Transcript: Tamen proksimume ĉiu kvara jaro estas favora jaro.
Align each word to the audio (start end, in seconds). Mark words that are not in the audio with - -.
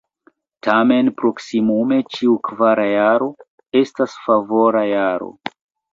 Tamen 0.67 1.11
proksimume 1.19 1.99
ĉiu 2.15 2.35
kvara 2.49 2.87
jaro 2.93 3.29
estas 3.83 4.17
favora 4.27 4.87
jaro. 4.95 5.29